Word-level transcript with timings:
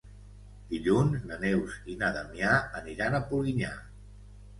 Dilluns 0.69 1.27
na 1.31 1.37
Neus 1.43 1.75
i 1.95 1.97
na 1.99 2.09
Damià 2.15 2.55
aniran 2.81 3.19
a 3.19 3.21
Polinyà. 3.33 3.71